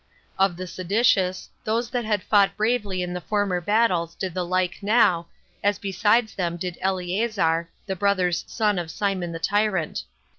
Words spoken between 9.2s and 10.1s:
the tyrant.